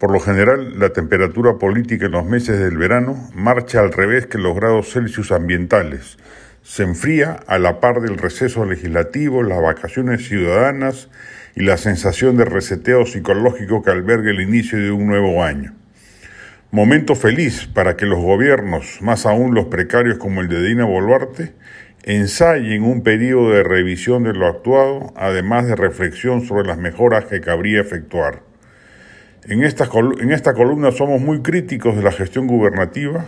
Por 0.00 0.12
lo 0.12 0.18
general, 0.18 0.78
la 0.78 0.94
temperatura 0.94 1.58
política 1.58 2.06
en 2.06 2.12
los 2.12 2.24
meses 2.24 2.58
del 2.58 2.78
verano 2.78 3.28
marcha 3.34 3.80
al 3.80 3.92
revés 3.92 4.24
que 4.24 4.38
los 4.38 4.56
grados 4.56 4.90
Celsius 4.94 5.30
ambientales. 5.30 6.16
Se 6.62 6.84
enfría 6.84 7.38
a 7.46 7.58
la 7.58 7.80
par 7.80 8.00
del 8.00 8.16
receso 8.16 8.64
legislativo, 8.64 9.42
las 9.42 9.60
vacaciones 9.60 10.26
ciudadanas 10.26 11.10
y 11.54 11.64
la 11.64 11.76
sensación 11.76 12.38
de 12.38 12.46
reseteo 12.46 13.04
psicológico 13.04 13.82
que 13.82 13.90
alberga 13.90 14.30
el 14.30 14.40
inicio 14.40 14.78
de 14.78 14.90
un 14.90 15.06
nuevo 15.06 15.44
año. 15.44 15.74
Momento 16.70 17.14
feliz 17.14 17.66
para 17.66 17.98
que 17.98 18.06
los 18.06 18.20
gobiernos, 18.20 19.02
más 19.02 19.26
aún 19.26 19.54
los 19.54 19.66
precarios 19.66 20.16
como 20.16 20.40
el 20.40 20.48
de 20.48 20.62
Dina 20.62 20.86
Boluarte, 20.86 21.52
ensayen 22.04 22.84
un 22.84 23.02
periodo 23.02 23.50
de 23.50 23.64
revisión 23.64 24.24
de 24.24 24.32
lo 24.32 24.46
actuado, 24.46 25.12
además 25.14 25.66
de 25.66 25.76
reflexión 25.76 26.40
sobre 26.40 26.66
las 26.66 26.78
mejoras 26.78 27.26
que 27.26 27.42
cabría 27.42 27.82
efectuar. 27.82 28.48
En 29.48 29.64
esta, 29.64 29.88
en 30.20 30.32
esta 30.32 30.52
columna 30.52 30.92
somos 30.92 31.20
muy 31.20 31.40
críticos 31.40 31.96
de 31.96 32.02
la 32.02 32.12
gestión 32.12 32.46
gubernativa, 32.46 33.24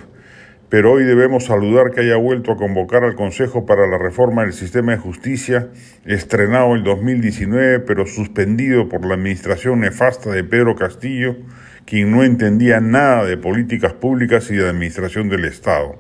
pero 0.69 0.93
hoy 0.93 1.05
debemos 1.05 1.45
saludar 1.45 1.91
que 1.91 2.03
haya 2.03 2.17
vuelto 2.17 2.53
a 2.53 2.57
convocar 2.57 3.03
al 3.03 3.15
Consejo 3.15 3.65
para 3.65 3.87
la 3.87 3.97
Reforma 3.97 4.43
del 4.43 4.53
Sistema 4.53 4.93
de 4.93 4.99
Justicia, 4.99 5.69
estrenado 6.05 6.77
en 6.77 6.85
2019, 6.85 7.81
pero 7.81 8.05
suspendido 8.07 8.91
por 8.91 9.07
la 9.07 9.15
administración 9.15 9.81
nefasta 9.81 10.31
de 10.31 10.45
Pedro 10.45 10.75
Castillo, 10.75 11.37
quien 11.87 12.11
no 12.11 12.25
entendía 12.25 12.81
nada 12.81 13.25
de 13.25 13.39
políticas 13.39 13.95
públicas 13.95 14.51
y 14.51 14.57
de 14.57 14.69
administración 14.69 15.31
del 15.31 15.47
Estado. 15.47 15.97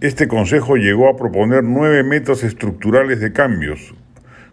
Este 0.00 0.28
Consejo 0.28 0.76
llegó 0.76 1.10
a 1.10 1.16
proponer 1.16 1.62
nueve 1.62 2.04
metas 2.04 2.42
estructurales 2.42 3.20
de 3.20 3.32
cambios, 3.32 3.94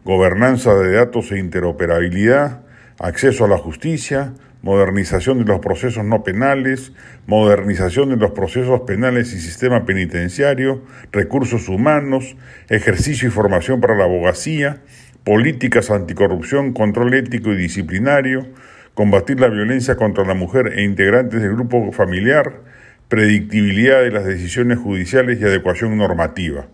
gobernanza 0.03 0.75
de 0.75 0.91
datos 0.91 1.31
e 1.31 1.39
interoperabilidad, 1.39 2.61
acceso 3.01 3.45
a 3.45 3.47
la 3.47 3.57
justicia, 3.57 4.33
modernización 4.61 5.39
de 5.39 5.45
los 5.45 5.59
procesos 5.59 6.05
no 6.05 6.23
penales, 6.23 6.93
modernización 7.25 8.09
de 8.09 8.17
los 8.17 8.31
procesos 8.31 8.81
penales 8.81 9.33
y 9.33 9.39
sistema 9.39 9.85
penitenciario, 9.85 10.83
recursos 11.11 11.67
humanos, 11.67 12.35
ejercicio 12.69 13.27
y 13.27 13.31
formación 13.31 13.81
para 13.81 13.95
la 13.95 14.03
abogacía, 14.03 14.81
políticas 15.23 15.89
anticorrupción, 15.89 16.73
control 16.73 17.15
ético 17.15 17.51
y 17.51 17.57
disciplinario, 17.57 18.47
combatir 18.93 19.39
la 19.39 19.47
violencia 19.47 19.95
contra 19.95 20.23
la 20.23 20.35
mujer 20.35 20.73
e 20.75 20.83
integrantes 20.83 21.41
del 21.41 21.53
grupo 21.53 21.91
familiar, 21.91 22.61
predictibilidad 23.07 24.01
de 24.01 24.11
las 24.11 24.25
decisiones 24.25 24.77
judiciales 24.77 25.41
y 25.41 25.45
adecuación 25.45 25.97
normativa. 25.97 26.67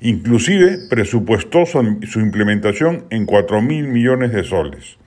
Inclusive 0.00 0.78
presupuestó 0.88 1.66
su 1.66 2.20
implementación 2.20 3.06
en 3.10 3.26
4 3.26 3.60
mil 3.60 3.88
millones 3.88 4.32
de 4.32 4.44
soles. 4.44 5.00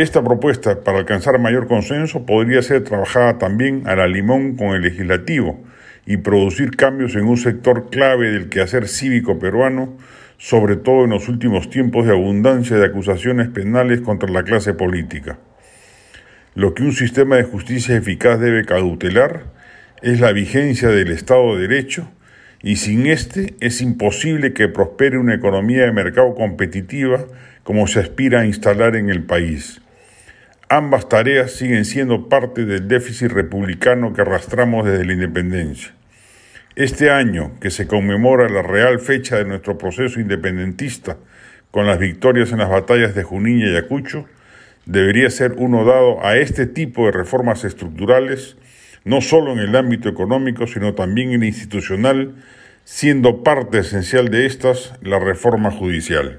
Esta 0.00 0.24
propuesta, 0.24 0.80
para 0.82 0.96
alcanzar 0.96 1.38
mayor 1.38 1.68
consenso, 1.68 2.24
podría 2.24 2.62
ser 2.62 2.84
trabajada 2.84 3.36
también 3.36 3.82
a 3.86 3.94
la 3.96 4.08
limón 4.08 4.56
con 4.56 4.68
el 4.68 4.80
legislativo 4.80 5.62
y 6.06 6.16
producir 6.16 6.70
cambios 6.70 7.16
en 7.16 7.26
un 7.26 7.36
sector 7.36 7.90
clave 7.90 8.30
del 8.30 8.48
quehacer 8.48 8.88
cívico 8.88 9.38
peruano, 9.38 9.98
sobre 10.38 10.76
todo 10.76 11.04
en 11.04 11.10
los 11.10 11.28
últimos 11.28 11.68
tiempos 11.68 12.06
de 12.06 12.12
abundancia 12.12 12.78
de 12.78 12.86
acusaciones 12.86 13.48
penales 13.48 14.00
contra 14.00 14.30
la 14.30 14.42
clase 14.42 14.72
política. 14.72 15.38
Lo 16.54 16.72
que 16.72 16.82
un 16.82 16.92
sistema 16.92 17.36
de 17.36 17.42
justicia 17.42 17.94
eficaz 17.94 18.40
debe 18.40 18.64
cautelar 18.64 19.52
es 20.00 20.18
la 20.18 20.32
vigencia 20.32 20.88
del 20.88 21.12
Estado 21.12 21.56
de 21.56 21.68
Derecho 21.68 22.10
y 22.62 22.76
sin 22.76 23.06
este 23.06 23.54
es 23.60 23.82
imposible 23.82 24.54
que 24.54 24.68
prospere 24.68 25.18
una 25.18 25.34
economía 25.34 25.82
de 25.82 25.92
mercado 25.92 26.34
competitiva 26.34 27.26
como 27.64 27.86
se 27.86 28.00
aspira 28.00 28.40
a 28.40 28.46
instalar 28.46 28.96
en 28.96 29.10
el 29.10 29.24
país. 29.24 29.82
Ambas 30.72 31.08
tareas 31.08 31.50
siguen 31.50 31.84
siendo 31.84 32.28
parte 32.28 32.64
del 32.64 32.86
déficit 32.86 33.32
republicano 33.32 34.12
que 34.12 34.20
arrastramos 34.20 34.86
desde 34.86 35.04
la 35.04 35.14
independencia. 35.14 35.92
Este 36.76 37.10
año, 37.10 37.58
que 37.58 37.72
se 37.72 37.88
conmemora 37.88 38.48
la 38.48 38.62
real 38.62 39.00
fecha 39.00 39.36
de 39.36 39.44
nuestro 39.44 39.78
proceso 39.78 40.20
independentista 40.20 41.16
con 41.72 41.88
las 41.88 41.98
victorias 41.98 42.52
en 42.52 42.58
las 42.58 42.70
batallas 42.70 43.16
de 43.16 43.24
Junín 43.24 43.58
y 43.58 43.64
Ayacucho, 43.64 44.26
debería 44.86 45.28
ser 45.30 45.54
uno 45.56 45.84
dado 45.84 46.24
a 46.24 46.36
este 46.36 46.66
tipo 46.66 47.06
de 47.06 47.10
reformas 47.10 47.64
estructurales, 47.64 48.56
no 49.02 49.22
solo 49.22 49.54
en 49.54 49.58
el 49.58 49.74
ámbito 49.74 50.08
económico, 50.08 50.68
sino 50.68 50.94
también 50.94 51.32
en 51.32 51.42
el 51.42 51.48
institucional, 51.48 52.36
siendo 52.84 53.42
parte 53.42 53.80
esencial 53.80 54.28
de 54.28 54.46
estas 54.46 54.92
la 55.02 55.18
reforma 55.18 55.72
judicial. 55.72 56.38